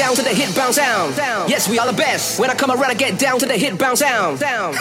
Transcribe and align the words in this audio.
down 0.00 0.14
to 0.16 0.22
the 0.22 0.30
hit 0.30 0.56
bounce 0.56 0.76
sound. 0.76 1.14
Yes, 1.46 1.68
we 1.68 1.78
are 1.78 1.86
the 1.86 1.92
best. 1.92 2.40
When 2.40 2.48
I 2.48 2.54
come 2.54 2.70
around, 2.70 2.90
I 2.90 2.94
get 2.94 3.18
down 3.18 3.38
to 3.38 3.44
the 3.44 3.58
hit 3.58 3.76
bounce 3.76 3.98
sound. 3.98 4.40
Down. 4.40 4.72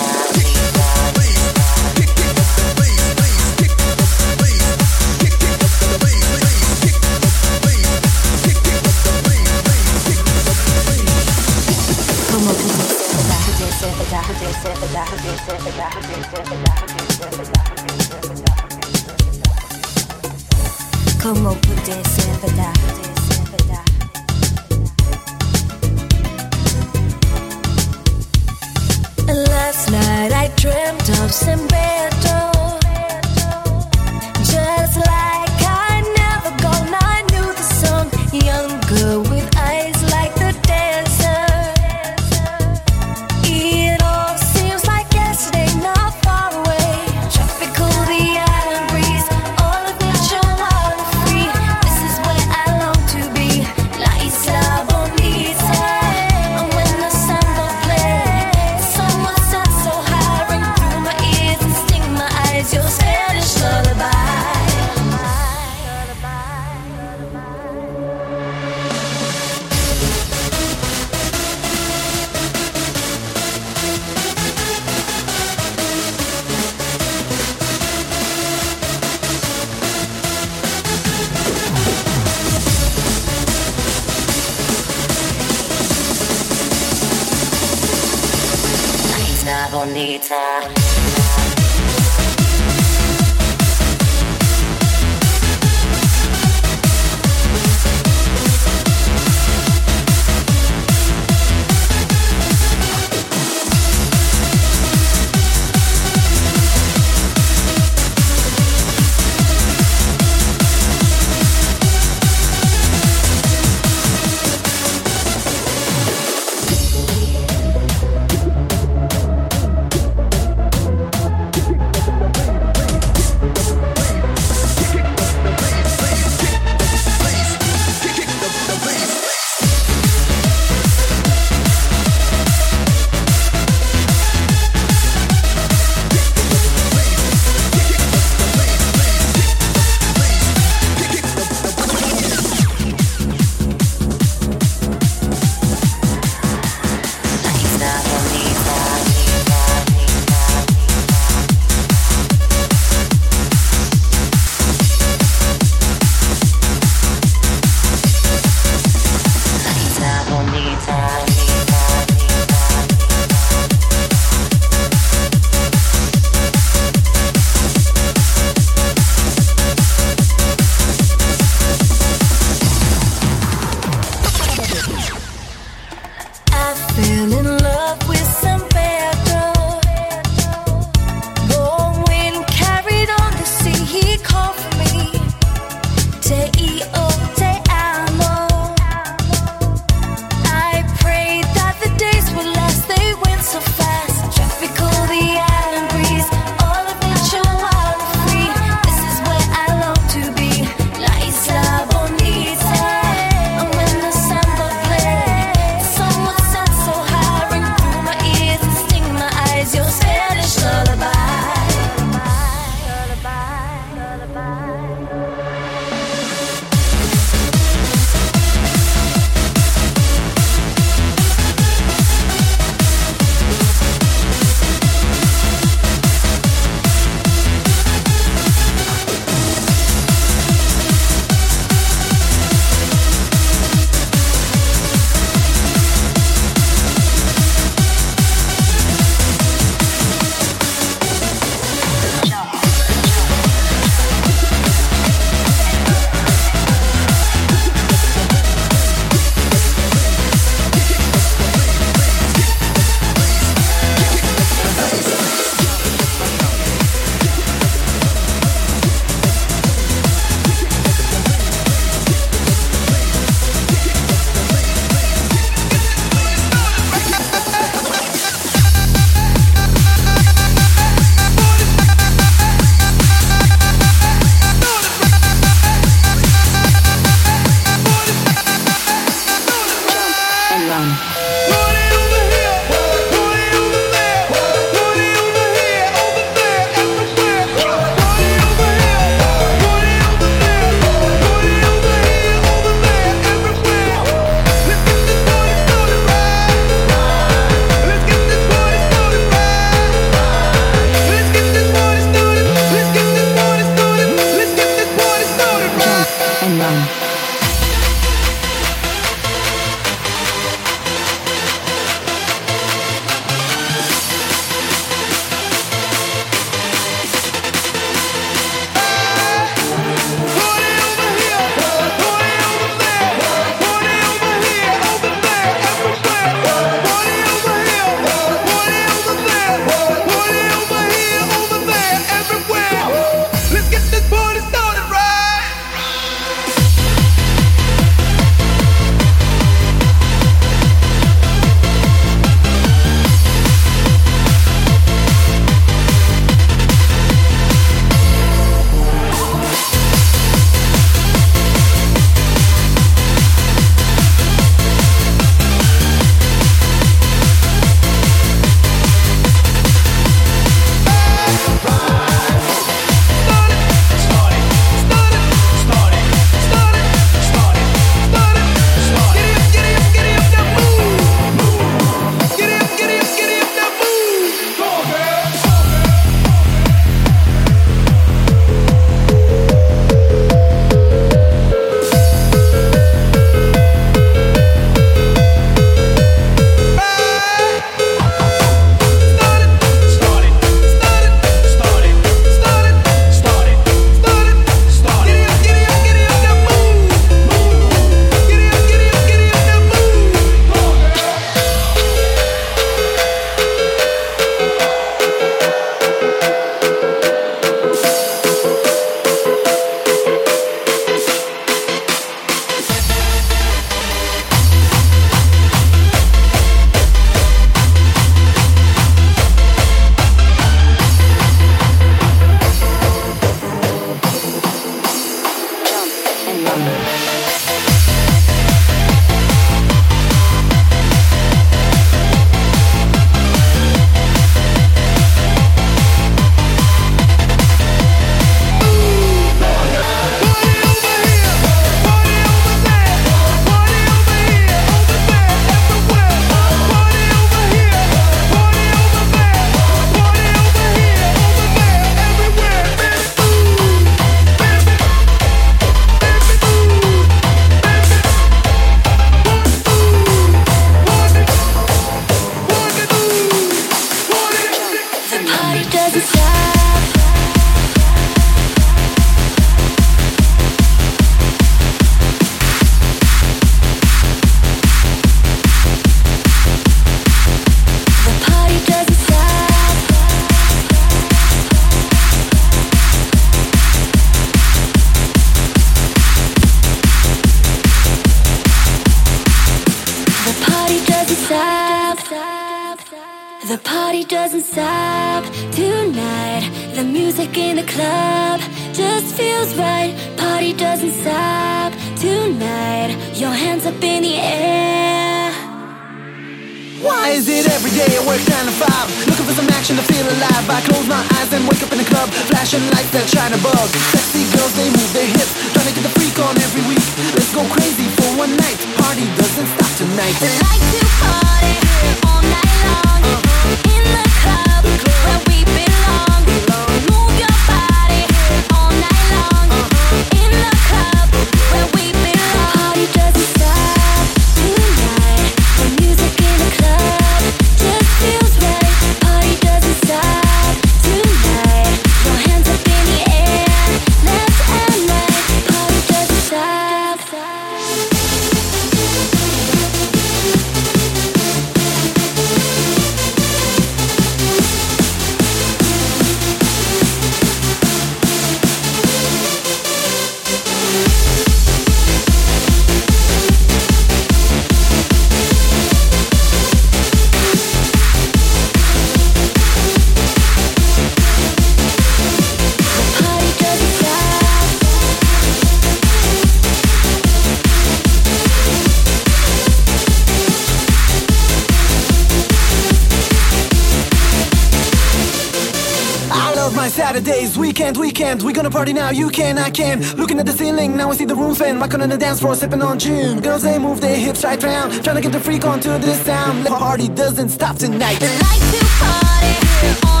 Saturdays, 586.91 587.37
weekend, 587.37 587.77
weekend. 587.77 588.21
We 588.21 588.33
gonna 588.33 588.49
party 588.49 588.73
now, 588.73 588.89
you 588.89 589.09
can, 589.09 589.37
I 589.37 589.49
can. 589.49 589.79
Looking 589.95 590.19
at 590.19 590.25
the 590.25 590.33
ceiling, 590.33 590.75
now 590.75 590.91
I 590.91 590.95
see 590.95 591.05
the 591.05 591.15
roof 591.15 591.41
and 591.41 591.57
Walking 591.57 591.81
on 591.81 591.87
the 591.87 591.97
dance 591.97 592.19
floor, 592.19 592.35
sipping 592.35 592.61
on 592.61 592.79
gin. 592.79 593.21
Girls, 593.21 593.43
they 593.43 593.57
move 593.59 593.79
their 593.79 593.95
hips 593.95 594.25
right 594.25 594.43
round. 594.43 594.83
Trying 594.83 594.97
to 594.97 595.01
get 595.01 595.13
the 595.13 595.21
freak 595.21 595.45
on 595.45 595.61
to 595.61 595.69
this 595.77 596.01
sound. 596.01 596.45
The 596.45 596.49
party 596.49 596.89
doesn't 596.89 597.29
stop 597.29 597.55
tonight. 597.55 597.97
They 598.01 598.09
like 598.19 598.41
to 598.51 598.65
party 598.81 600.00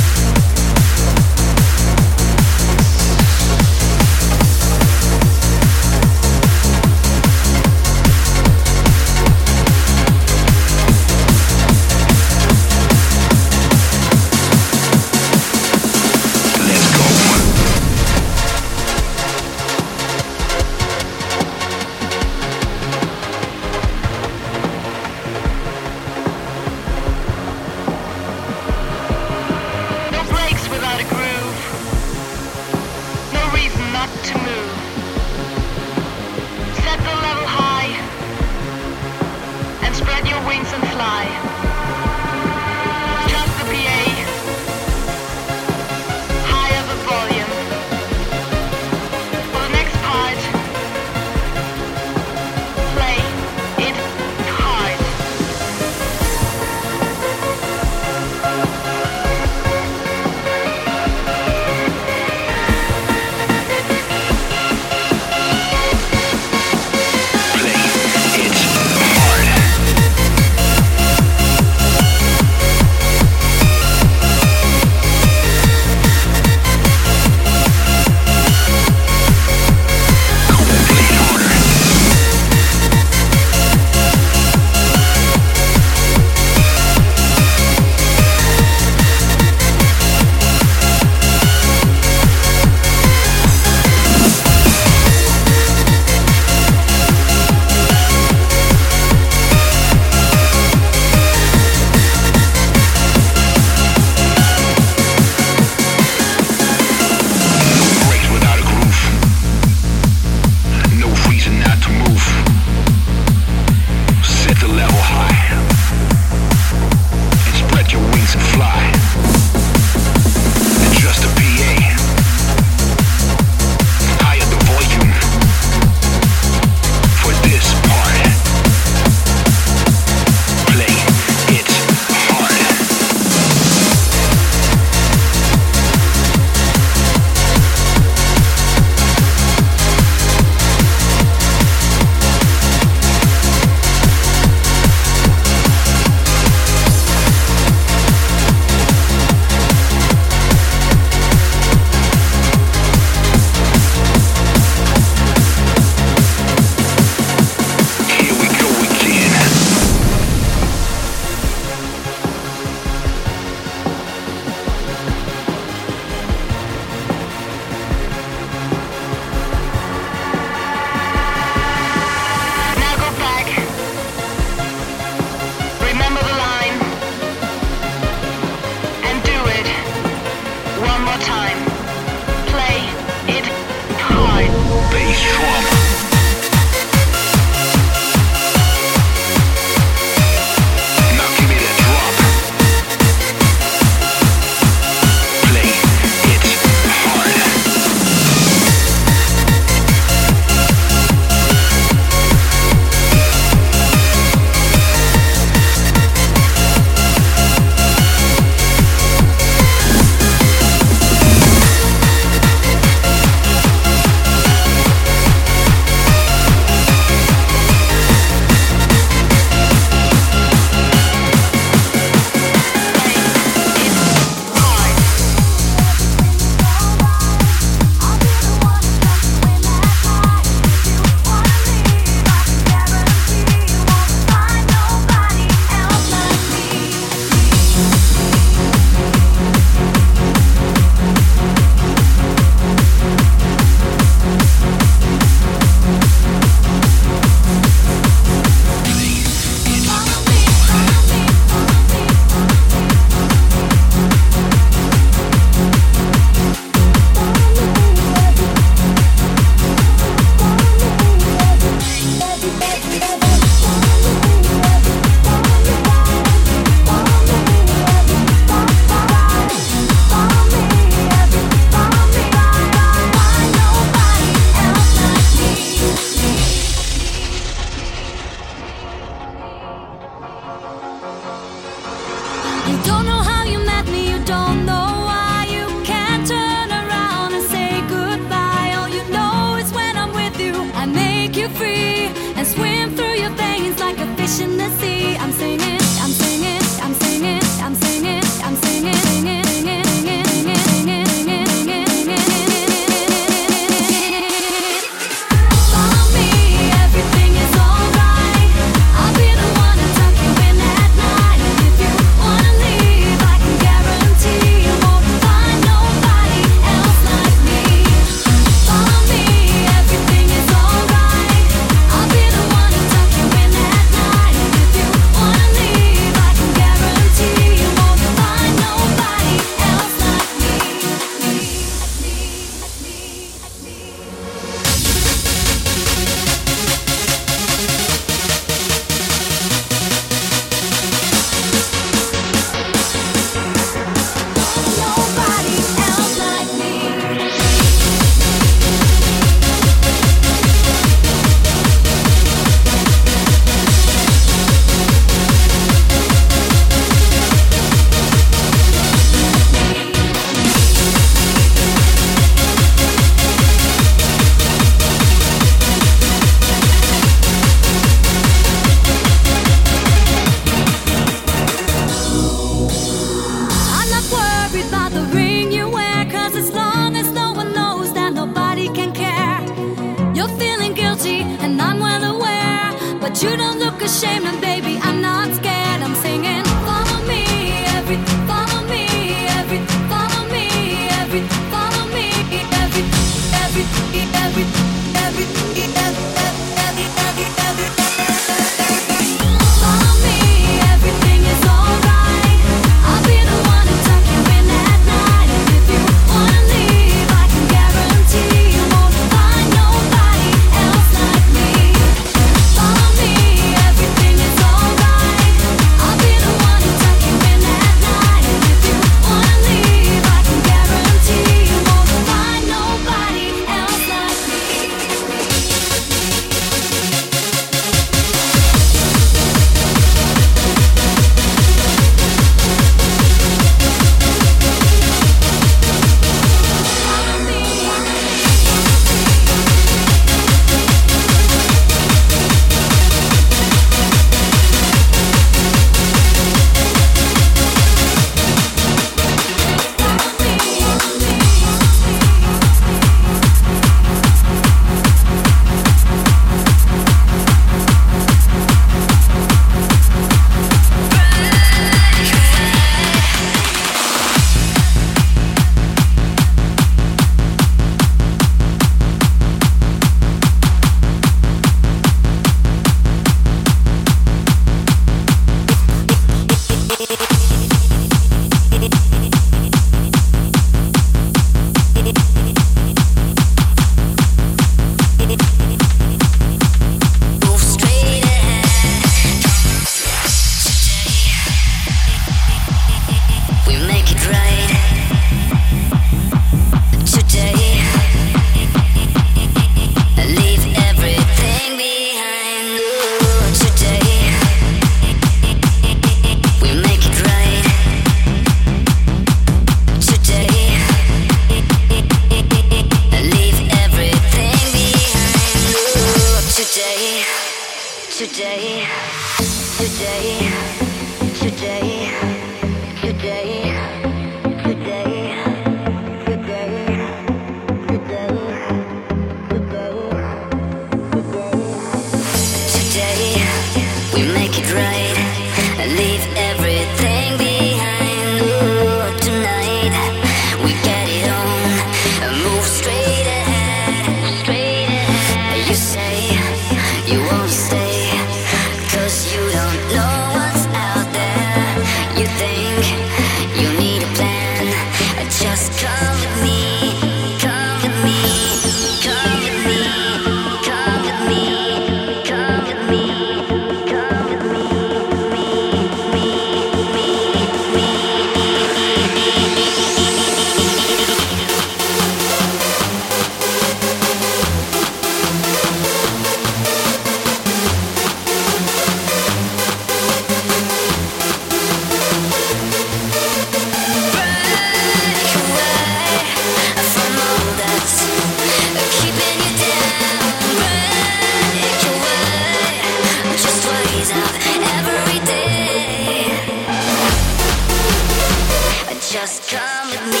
Just 598.90 599.30
come 599.30 599.70
with 599.70 599.86
me. 599.86 600.00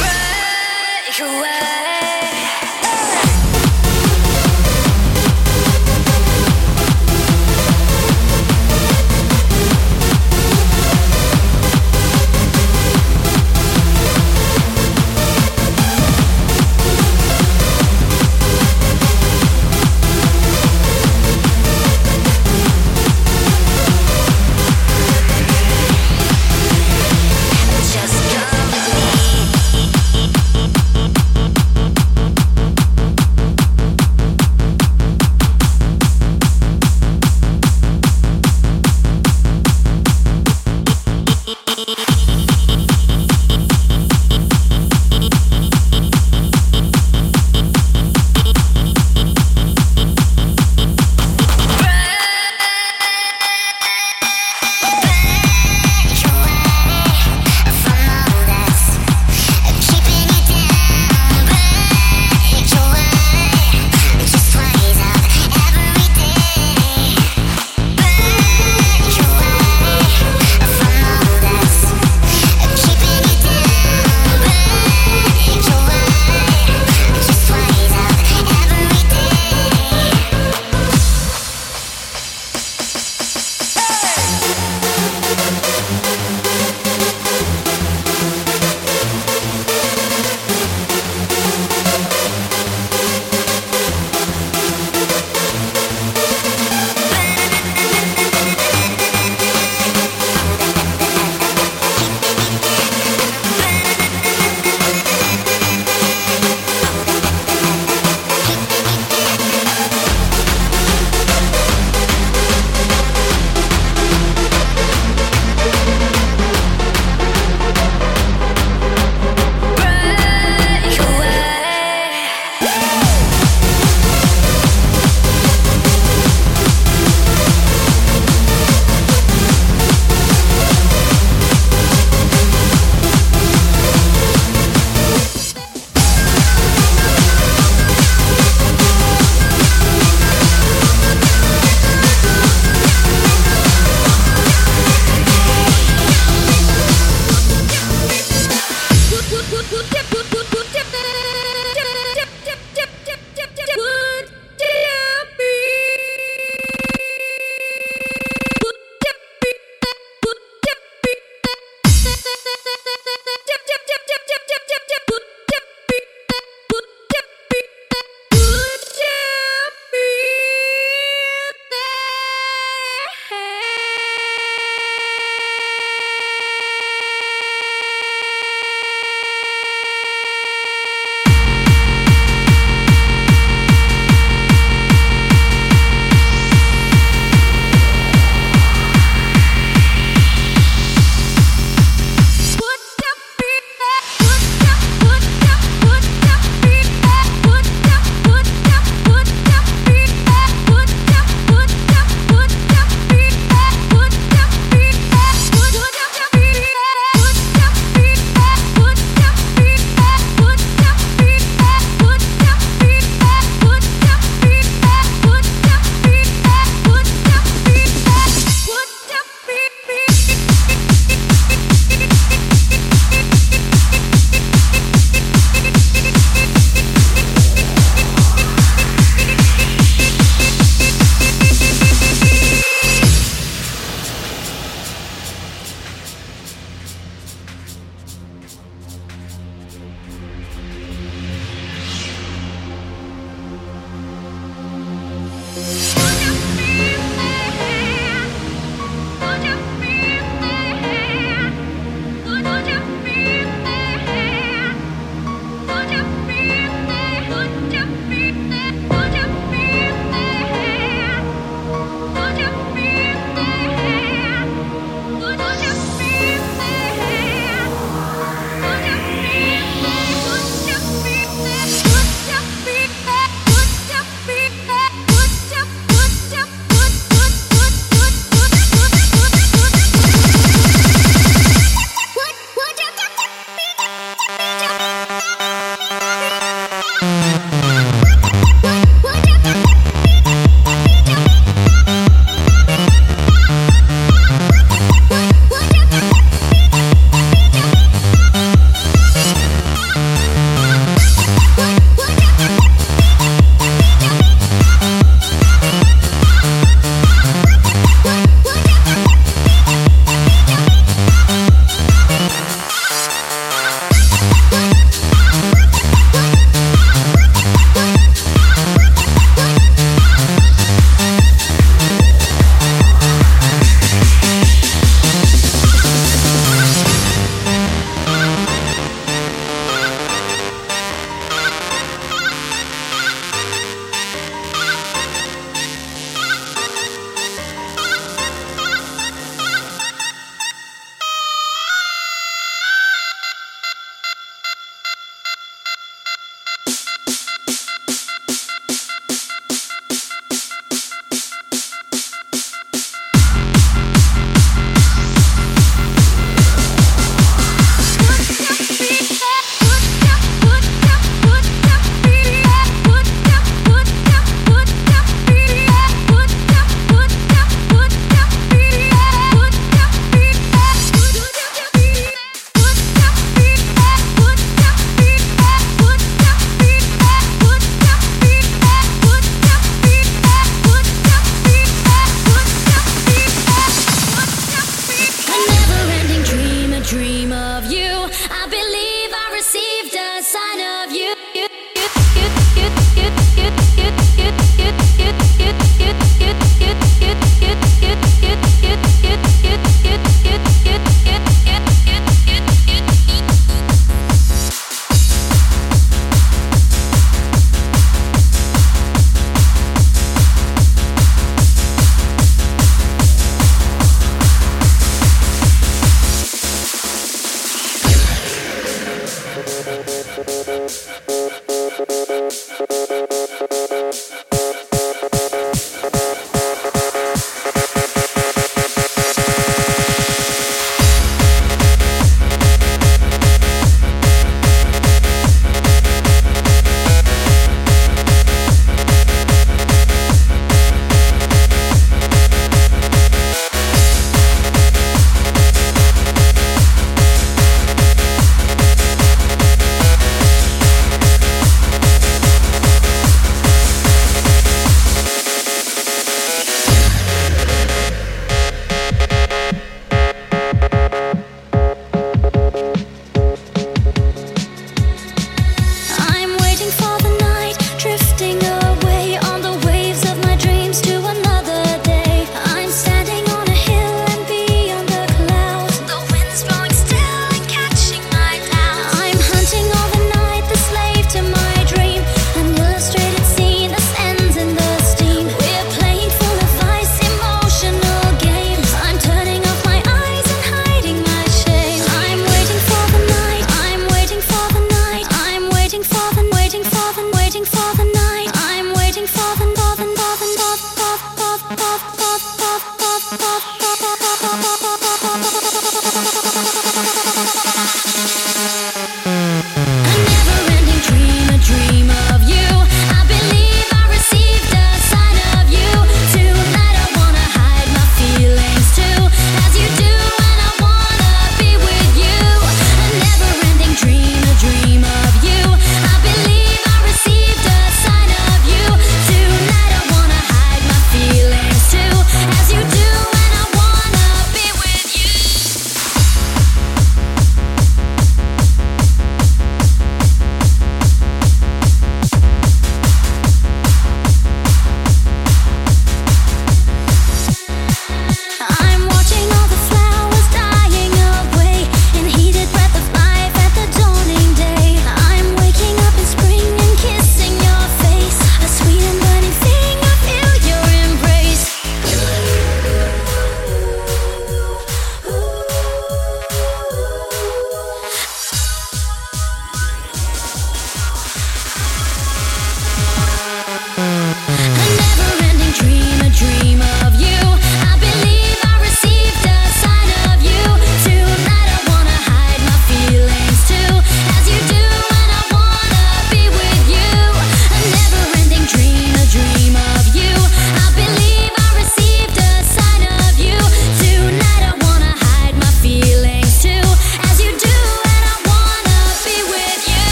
Break 0.00 1.20
away. 1.20 1.65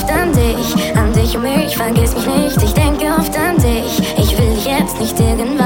oft 0.00 0.10
an 0.12 0.32
dich, 0.32 0.96
an 0.96 1.12
dich, 1.12 1.36
und 1.36 1.42
mich, 1.42 1.76
vergiss 1.76 2.14
mich 2.14 2.26
nicht, 2.26 2.62
ich 2.62 2.72
denke 2.72 3.06
oft 3.06 3.36
an 3.36 3.56
dich. 3.56 3.98
Ich 4.18 4.38
will 4.38 4.56
jetzt 4.64 4.98
nicht 4.98 5.18
irgendwann. 5.18 5.59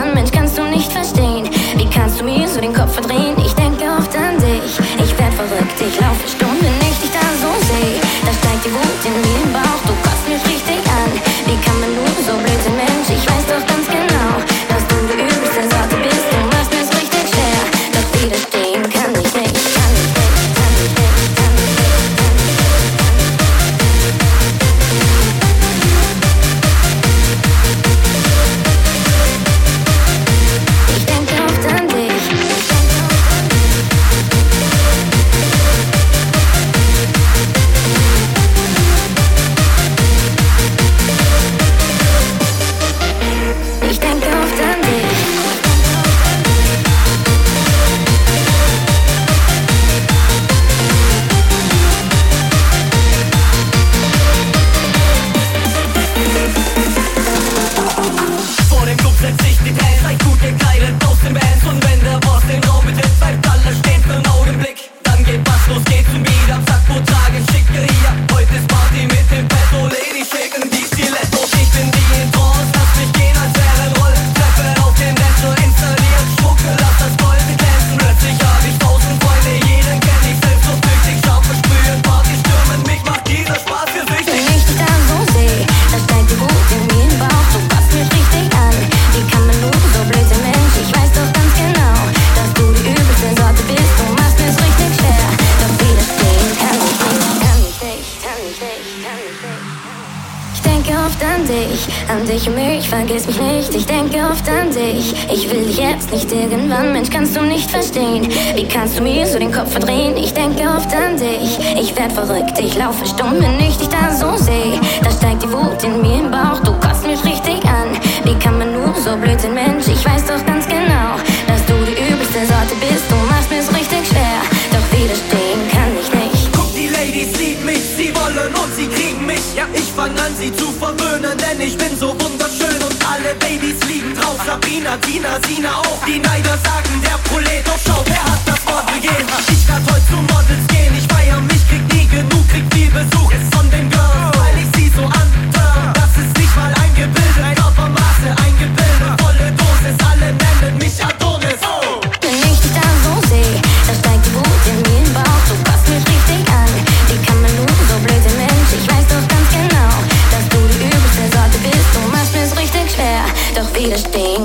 Doch 163.75 163.81
widerstehen 163.81 164.45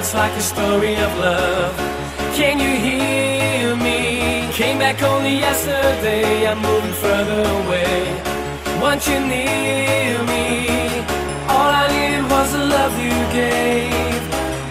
it's 0.00 0.14
like 0.14 0.32
a 0.32 0.40
story 0.40 0.94
of 0.94 1.10
love. 1.18 1.76
Can 2.38 2.56
you 2.64 2.72
hear 2.88 3.76
me? 3.76 3.98
Came 4.60 4.78
back 4.78 5.02
only 5.02 5.34
yesterday, 5.46 6.46
I'm 6.48 6.58
moving 6.68 6.96
further 7.04 7.42
away. 7.60 8.00
Once 8.80 9.06
you 9.06 9.18
near 9.20 10.16
me? 10.32 10.46
All 11.52 11.72
I 11.82 11.86
needed 11.94 12.24
was 12.34 12.48
the 12.56 12.64
love 12.76 12.94
you 13.06 13.16
gave. 13.40 14.22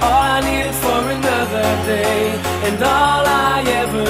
All 0.07 0.25
I 0.37 0.39
needed 0.49 0.75
for 0.83 0.99
another 1.17 1.67
day, 1.93 2.21
and 2.67 2.77
all 2.81 3.23
I 3.53 3.57
ever 3.81 4.05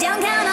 don't 0.00 0.22
call 0.22 0.44
me 0.44 0.49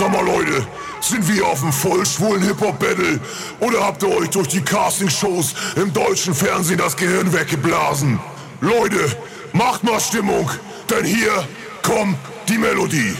Sag 0.00 0.12
mal 0.12 0.24
Leute, 0.24 0.66
sind 1.02 1.28
wir 1.28 1.46
auf 1.46 1.60
dem 1.60 1.70
vollschwulen 1.70 2.42
Hip-Hop-Battle? 2.42 3.20
Oder 3.60 3.84
habt 3.84 4.02
ihr 4.02 4.08
euch 4.08 4.30
durch 4.30 4.48
die 4.48 4.62
Casting-Shows 4.62 5.54
im 5.76 5.92
deutschen 5.92 6.34
Fernsehen 6.34 6.78
das 6.78 6.96
Gehirn 6.96 7.30
weggeblasen? 7.34 8.18
Leute, 8.62 9.14
macht 9.52 9.84
mal 9.84 10.00
Stimmung, 10.00 10.50
denn 10.88 11.04
hier 11.04 11.46
kommt 11.82 12.16
die 12.48 12.56
Melodie. 12.56 13.14